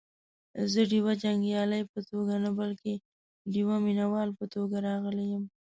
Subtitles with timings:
[0.71, 2.93] زه دیوه جنګیالي په توګه نه بلکې
[3.53, 5.43] دیوه مینه وال په توګه راغلی یم.